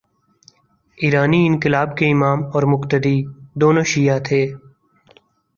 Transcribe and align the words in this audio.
ایرانی 0.97 1.41
انقلاب 1.47 1.95
کے 1.97 2.05
امام 2.11 2.39
اور 2.53 2.63
مقتدی، 2.63 3.15
دونوں 3.61 3.83
شیعہ 3.83 4.19
تھے۔ 4.19 4.41